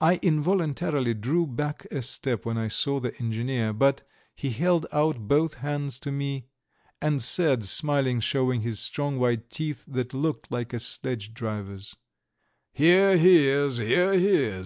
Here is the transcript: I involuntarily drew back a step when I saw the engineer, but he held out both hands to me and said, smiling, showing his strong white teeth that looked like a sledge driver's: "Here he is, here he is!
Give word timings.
I 0.00 0.16
involuntarily 0.22 1.14
drew 1.14 1.46
back 1.46 1.84
a 1.92 2.02
step 2.02 2.44
when 2.44 2.58
I 2.58 2.66
saw 2.66 2.98
the 2.98 3.16
engineer, 3.20 3.72
but 3.72 4.02
he 4.34 4.50
held 4.50 4.86
out 4.90 5.28
both 5.28 5.54
hands 5.54 6.00
to 6.00 6.10
me 6.10 6.48
and 7.00 7.22
said, 7.22 7.62
smiling, 7.62 8.18
showing 8.18 8.62
his 8.62 8.80
strong 8.80 9.20
white 9.20 9.50
teeth 9.50 9.84
that 9.86 10.12
looked 10.12 10.50
like 10.50 10.72
a 10.72 10.80
sledge 10.80 11.32
driver's: 11.32 11.94
"Here 12.72 13.16
he 13.16 13.46
is, 13.46 13.76
here 13.76 14.12
he 14.14 14.26
is! 14.26 14.60